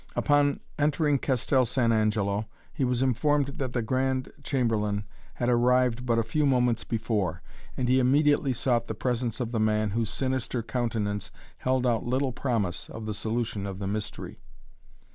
[0.15, 5.03] Upon entering Castel San Angelo he was informed that the Grand Chamberlain
[5.35, 7.43] had arrived but a few moments before
[7.77, 12.31] and he immediately sought the presence of the man whose sinister countenance held out little
[12.31, 14.39] promise of the solution of the mystery.